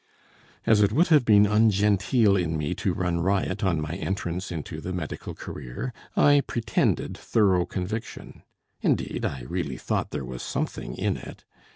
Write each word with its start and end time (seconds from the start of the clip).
As 0.65 0.81
it 0.81 0.91
would 0.91 1.09
have 1.09 1.23
been 1.25 1.45
ungenteel 1.45 2.35
in 2.35 2.57
me 2.57 2.73
to 2.73 2.91
run 2.91 3.19
riot 3.19 3.63
on 3.63 3.79
my 3.79 3.91
entrance 3.97 4.51
into 4.51 4.81
the 4.81 4.91
medical 4.91 5.35
career, 5.35 5.93
I 6.17 6.41
pretended 6.41 7.15
thorough 7.15 7.67
conviction; 7.67 8.41
indeed, 8.81 9.25
I 9.25 9.41
really 9.43 9.77
thought 9.77 10.09
there 10.09 10.25
was 10.25 10.41
something 10.41 10.95
in 10.97 11.17
it. 11.17 11.45